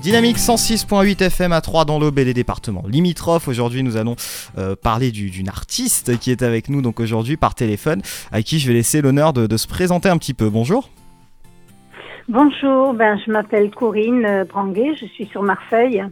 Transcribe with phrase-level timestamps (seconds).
[0.00, 3.48] Dynamique 106.8 FM à 3 dans l'Aube et les départements limitrophes.
[3.48, 4.16] Aujourd'hui, nous allons
[4.56, 8.00] euh, parler d'une artiste qui est avec nous donc aujourd'hui par téléphone,
[8.32, 10.48] à qui je vais laisser l'honneur de, se présenter un petit peu.
[10.48, 10.88] Bonjour.
[12.30, 16.02] Bonjour, ben, je m'appelle Corinne euh, Branguet, je suis sur Marseille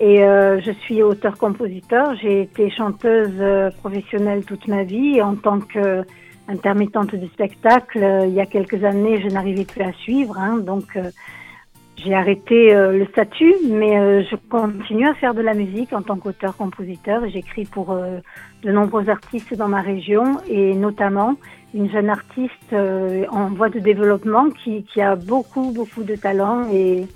[0.00, 2.16] et euh, je suis auteur-compositeur.
[2.20, 8.46] J'ai été chanteuse professionnelle toute ma vie en tant qu'intermittente du spectacle, il y a
[8.46, 10.98] quelques années, je n'arrivais plus à suivre, hein, donc
[12.02, 16.02] j'ai arrêté euh, le statut, mais euh, je continue à faire de la musique en
[16.02, 17.28] tant qu'auteur-compositeur.
[17.28, 18.18] J'écris pour euh,
[18.62, 21.36] de nombreux artistes dans ma région et notamment
[21.74, 27.06] une jeune artiste en voie de développement qui, qui, a beaucoup, beaucoup de talent et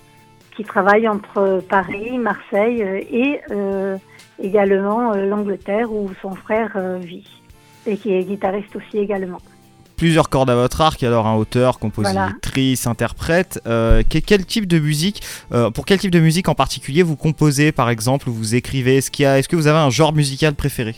[0.56, 2.80] qui travaille entre Paris, Marseille
[3.10, 3.40] et
[4.38, 7.28] également l'Angleterre où son frère vit
[7.84, 9.40] et qui est guitariste aussi également
[9.96, 13.60] plusieurs cordes à votre arc, alors un auteur, compositrice, interprète.
[13.66, 17.72] Euh, quel, type de musique, euh, pour quel type de musique en particulier vous composez
[17.72, 18.96] par exemple, ou vous écrivez?
[18.96, 20.94] Est-ce qu'il est-ce que vous avez un genre musical préféré?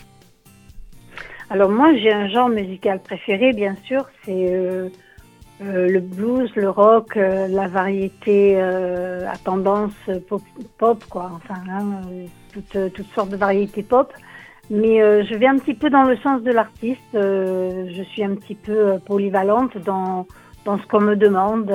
[1.51, 4.89] Alors moi j'ai un genre musical préféré, bien sûr, c'est euh,
[5.61, 9.93] le blues, le rock, la variété à tendance
[10.29, 10.43] pop,
[10.79, 12.03] pop quoi, enfin hein,
[12.53, 14.13] toutes, toutes sortes de variétés pop.
[14.69, 17.01] Mais euh, je vais un petit peu dans le sens de l'artiste.
[17.15, 20.27] Euh, je suis un petit peu euh, polyvalente dans,
[20.65, 21.71] dans ce qu'on me demande.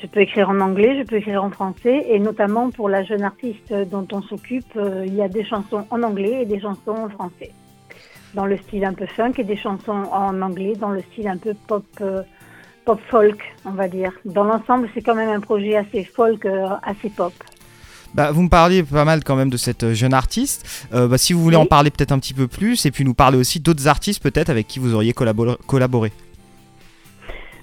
[0.00, 2.06] je peux écrire en anglais, je peux écrire en français.
[2.08, 6.02] Et notamment pour la jeune artiste dont on s'occupe, il y a des chansons en
[6.02, 7.52] anglais et des chansons en français.
[8.34, 11.36] Dans le style un peu funk et des chansons en anglais dans le style un
[11.36, 11.84] peu pop,
[12.84, 14.12] pop folk, on va dire.
[14.24, 16.46] Dans l'ensemble, c'est quand même un projet assez folk,
[16.82, 17.32] assez pop.
[18.14, 20.86] Bah, vous me parliez pas mal quand même de cette euh, jeune artiste.
[20.92, 23.14] Euh, bah, si vous voulez en parler peut-être un petit peu plus, et puis nous
[23.14, 26.12] parler aussi d'autres artistes peut-être avec qui vous auriez collaboré.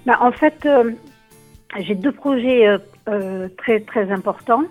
[0.06, 0.92] Bah, en fait, euh,
[1.80, 2.66] j'ai deux projets
[3.58, 4.64] très très importants.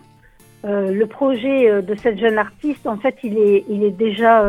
[0.64, 4.42] le projet de cette jeune artiste, en fait, il est, il est déjà.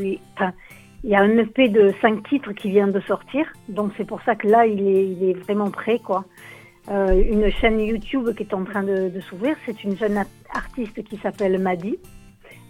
[0.00, 4.22] il y a un EP de cinq titres qui vient de sortir, donc c'est pour
[4.22, 6.24] ça que là, il est, il est vraiment prêt, quoi.
[6.90, 9.56] Euh, une chaîne YouTube qui est en train de, s'ouvrir.
[9.66, 10.22] C'est une jeune
[10.52, 11.96] artiste qui s'appelle Madi.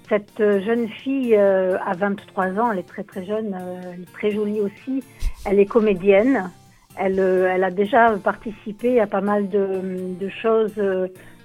[0.08, 3.56] Cette euh, jeune fille euh, a 23 ans, elle est très très jeune,
[3.94, 5.02] elle est très jolie aussi.
[5.46, 6.50] Elle est comédienne.
[6.98, 10.78] Elle, elle a déjà participé à pas mal de, de choses,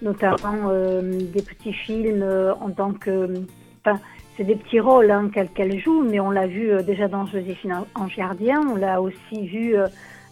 [0.02, 0.70] notamment
[1.02, 2.26] des petits films
[2.60, 3.34] en tant que.
[3.80, 3.98] Enfin,
[4.36, 8.60] c'est des petits rôles hein, qu'elle joue, mais on l'a vu déjà dans Joséphine Angiardien,
[8.70, 9.78] on l'a aussi vu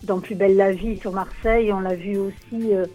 [0.06, 1.72] dans Plus belle la vie sur Marseille.
[1.74, 2.86] On l'a vu aussi euh,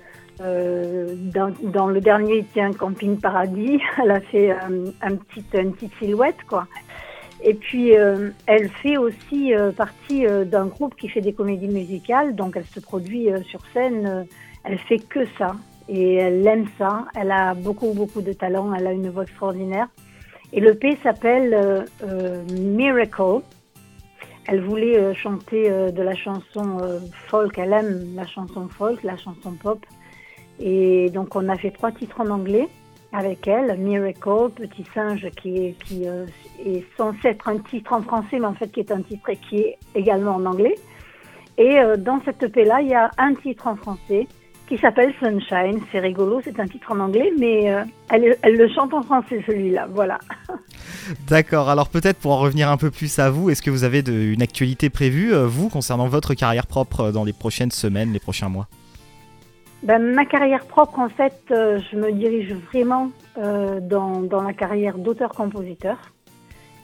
[0.41, 1.15] euh,
[1.63, 3.81] dans, le dernier Tiens Camping Paradis.
[4.03, 5.19] Elle a fait euh, une
[5.73, 6.67] petite silhouette, quoi.
[7.43, 12.35] Et puis, elle fait aussi partie d'un groupe qui fait des comédies musicales.
[12.35, 14.27] Donc, elle se produit sur scène.
[14.63, 15.57] elle fait que ça.
[15.89, 17.07] Et elle aime ça.
[17.19, 18.75] Elle a beaucoup, beaucoup de talent.
[18.75, 19.89] Elle a une voix extraordinaire.
[20.53, 21.87] Et le P s'appelle
[22.53, 23.41] Miracle.
[24.47, 27.59] Elle voulait euh, chanter euh, de la chanson euh, folk.
[27.59, 29.85] Elle aime la chanson folk, la chanson pop.
[30.59, 32.69] Et donc, on a fait trois titres en anglais
[33.13, 33.77] avec elle.
[33.79, 38.81] Miracle, Petit singe, qui est, censé être un titre en français, mais en fait qui
[38.81, 40.77] est un titre qui est également en anglais.
[41.59, 44.27] Et dans cette EP-là, il y a un titre en français
[44.71, 45.81] qui s'appelle Sunshine.
[45.91, 49.89] C'est rigolo, c'est un titre en anglais, mais euh, elle, le chante en français celui-là,
[49.91, 50.19] voilà.
[51.29, 53.99] D'accord, alors peut-être pour en revenir un peu plus à vous, est-ce que vous avez
[54.09, 58.21] une actualité prévue, euh, vous, concernant votre carrière propre euh, dans les prochaines semaines, les
[58.21, 58.69] prochains mois?
[59.83, 65.97] Ben, Ma carrière propre, en fait, je me dirige vraiment dans, dans, la carrière d'auteur-compositeur.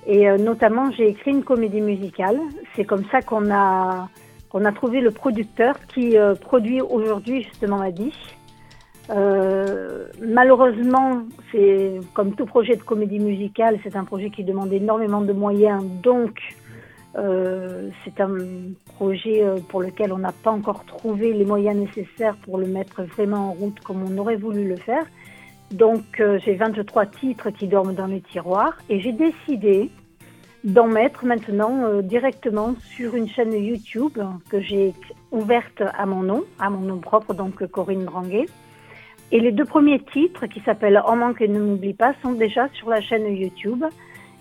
[0.06, 2.38] Et notamment, j'ai écrit une comédie musicale.
[2.74, 4.08] C'est comme ça qu'on a
[4.56, 7.90] on a trouvé le producteur qui euh, produit aujourd'hui justement la
[9.10, 15.20] Euh, malheureusement, c'est comme tout projet de comédie musicale, c'est un projet qui demande énormément
[15.20, 16.40] de moyens, donc
[17.18, 18.34] euh, c'est un
[18.96, 23.02] projet euh, pour lequel on n'a pas encore trouvé les moyens nécessaires pour le mettre
[23.02, 25.04] vraiment en route comme on aurait voulu le faire.
[25.70, 29.90] Donc j'ai 23 titres qui dorment dans les tiroirs et j'ai décidé
[30.66, 34.18] d'en mettre maintenant euh, directement sur une chaîne YouTube
[34.50, 34.94] que j'ai
[35.30, 38.46] ouverte à mon nom, à mon nom propre, donc Corinne Branguet.
[39.30, 42.68] Et les deux premiers titres, qui s'appellent En manque et ne m'oublie pas, sont déjà
[42.74, 43.84] sur la chaîne YouTube.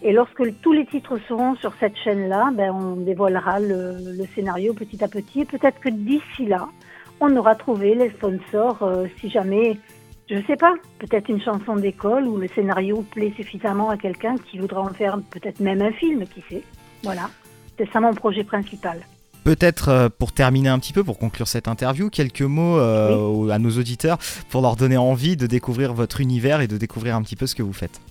[0.02, 5.04] Et lorsque tous les titres seront sur cette chaîne-là, ben, on dévoilera le, scénario petit
[5.04, 5.42] à petit.
[5.42, 6.68] Et peut-être que d'ici là,
[7.20, 9.78] on aura trouvé les sponsors euh, si jamais
[10.30, 14.58] je sais pas, peut-être une chanson d'école où le scénario plaît suffisamment à quelqu'un qui
[14.58, 16.64] voudra en faire peut-être même un film, qui sait.
[17.04, 17.30] Voilà,
[17.78, 19.06] c'est ça mon projet principal.
[19.44, 23.70] Peut-être euh, pour terminer un petit peu, pour conclure cette interview, quelques mots à nos
[23.70, 24.18] auditeurs
[24.50, 27.54] pour leur donner envie de découvrir votre univers et de découvrir un petit peu ce
[27.54, 28.02] que vous faites.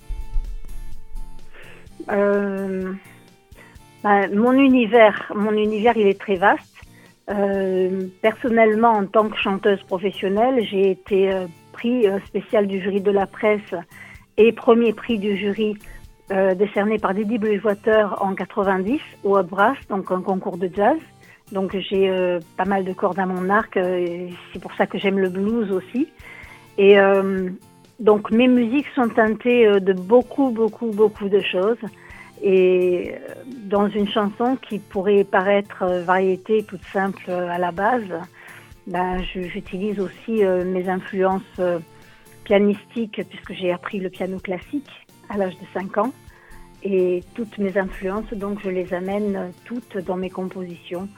[2.07, 6.71] Bah, mon univers, mon univers, il est très vaste.
[8.21, 11.33] personnellement, en tant que chanteuse professionnelle, j'ai été
[11.75, 13.73] prix spécial du jury de la presse
[14.37, 15.75] et premier prix du jury
[16.31, 20.97] euh, décerné par Didi Bluewater en 90 au Brass, donc un concours de jazz.
[21.51, 24.97] Donc j'ai euh, pas mal de cordes à mon arc, euh, c'est pour ça que
[24.97, 26.07] j'aime le blues aussi.
[26.79, 26.97] Et
[27.99, 31.77] donc mes musiques sont teintées de beaucoup, beaucoup, beaucoup de choses.
[32.43, 33.15] Et
[33.47, 38.11] dans une chanson qui pourrait paraître variété toute simple à la base,
[38.87, 41.61] ben, j'utilise aussi mes influences
[42.43, 44.89] pianistiques puisque j'ai appris le piano classique
[45.29, 46.13] à l'âge de 5 ans.
[46.83, 51.09] Et toutes mes influences, donc je les amène toutes dans mes compositions.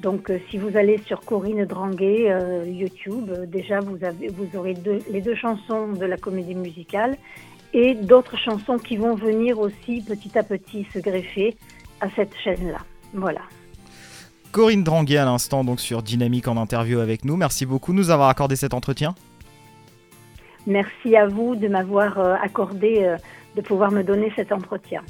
[0.00, 4.54] Donc euh, si vous allez sur Corinne Dranguet, euh, YouTube, euh, déjà vous, avez, vous
[4.54, 4.74] aurez
[5.10, 7.16] les deux chansons de la comédie musicale
[7.72, 11.56] et d'autres chansons qui vont venir aussi petit à petit se greffer
[12.00, 12.80] à cette chaîne-là.
[13.14, 13.40] Voilà.
[14.54, 17.36] Corinne Dranguet à l'instant donc sur Dynamique en interview avec nous.
[17.36, 19.16] Merci beaucoup de nous avoir accordé cet entretien.
[20.64, 23.16] Merci à vous de m'avoir accordé
[23.56, 25.02] de pouvoir me donner cet entretien.